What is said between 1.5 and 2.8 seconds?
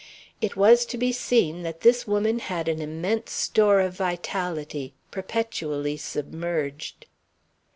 that this woman had